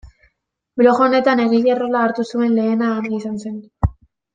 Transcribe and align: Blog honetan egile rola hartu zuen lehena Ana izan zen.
Blog 0.81 1.01
honetan 1.09 1.43
egile 1.45 1.77
rola 1.83 2.03
hartu 2.09 2.27
zuen 2.35 2.59
lehena 2.61 2.91
Ana 2.99 3.17
izan 3.23 3.41
zen. 3.49 3.65